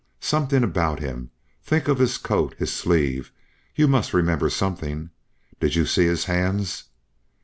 "Something 0.19 0.63
about 0.63 0.99
him. 0.99 1.29
Think 1.61 1.87
of 1.87 1.99
his 1.99 2.17
coat, 2.17 2.55
his 2.57 2.73
sleeve. 2.73 3.31
You 3.75 3.87
must 3.87 4.15
remember 4.15 4.49
something. 4.49 5.11
Did 5.59 5.75
you 5.75 5.85
see 5.85 6.05
his 6.07 6.25
hands?" 6.25 6.85